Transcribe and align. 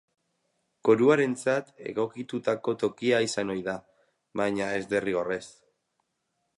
Koruarentzat 0.87 1.69
egokitutako 1.91 2.75
tokia 2.85 3.21
izan 3.29 3.55
ohi 3.57 3.65
da, 3.71 3.77
baina 4.43 4.75
ez 4.81 4.85
derrigorrez. 4.95 5.43